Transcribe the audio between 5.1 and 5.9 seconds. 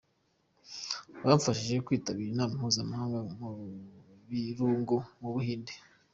mu Buhinde.